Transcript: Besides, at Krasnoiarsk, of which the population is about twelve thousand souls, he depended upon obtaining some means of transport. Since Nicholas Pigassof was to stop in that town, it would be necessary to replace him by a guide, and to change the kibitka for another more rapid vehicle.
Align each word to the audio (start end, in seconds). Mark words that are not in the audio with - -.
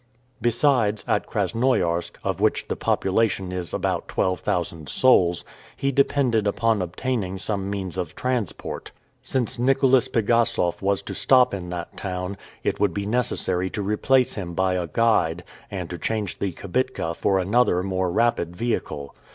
Besides, 0.41 1.03
at 1.07 1.27
Krasnoiarsk, 1.27 2.13
of 2.23 2.41
which 2.41 2.67
the 2.69 2.75
population 2.75 3.51
is 3.51 3.71
about 3.71 4.07
twelve 4.07 4.39
thousand 4.39 4.89
souls, 4.89 5.43
he 5.77 5.91
depended 5.91 6.47
upon 6.47 6.81
obtaining 6.81 7.37
some 7.37 7.69
means 7.69 7.99
of 7.99 8.15
transport. 8.15 8.91
Since 9.21 9.59
Nicholas 9.59 10.07
Pigassof 10.07 10.81
was 10.81 11.03
to 11.03 11.13
stop 11.13 11.53
in 11.53 11.69
that 11.69 11.95
town, 11.97 12.37
it 12.63 12.79
would 12.79 12.95
be 12.95 13.05
necessary 13.05 13.69
to 13.69 13.83
replace 13.83 14.33
him 14.33 14.55
by 14.55 14.73
a 14.73 14.87
guide, 14.87 15.43
and 15.69 15.87
to 15.91 15.99
change 15.99 16.39
the 16.39 16.51
kibitka 16.51 17.13
for 17.15 17.37
another 17.37 17.83
more 17.83 18.11
rapid 18.11 18.55
vehicle. 18.55 19.13